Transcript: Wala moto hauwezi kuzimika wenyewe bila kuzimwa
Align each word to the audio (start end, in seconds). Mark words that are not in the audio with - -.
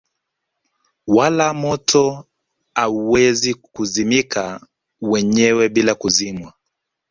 Wala 1.07 1.53
moto 1.53 2.25
hauwezi 2.75 3.53
kuzimika 3.53 4.67
wenyewe 5.01 5.69
bila 5.69 5.95
kuzimwa 5.95 6.53